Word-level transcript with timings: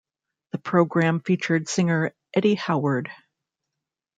The 0.53 0.57
program 0.57 1.19
featured 1.19 1.69
singer 1.69 2.11
Eddy 2.33 2.55
Howard. 2.55 3.11